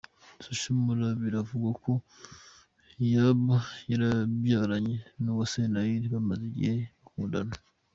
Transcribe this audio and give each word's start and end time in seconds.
Social 0.45 0.75
Mula 0.85 1.07
biravugwa 1.21 1.69
ko 1.83 1.91
yaba 3.13 3.57
yarabyaranye 3.91 4.97
na 5.21 5.29
Uwase 5.33 5.61
Naila 5.71 6.07
bamaze 6.15 6.43
igihe 6.51 6.79
bakundana. 7.01 7.55